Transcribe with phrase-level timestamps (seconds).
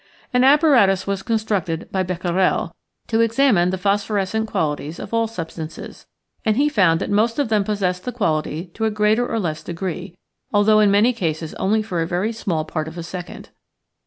[0.33, 2.71] An apparatus was constructed by Bequerel
[3.05, 6.07] to examine the phosphorescent qualities of all substances,
[6.43, 9.61] and he found that most of them possess the quality to a greater or less
[9.61, 10.17] degree,
[10.51, 13.49] although in many cases only for a very small part of a second.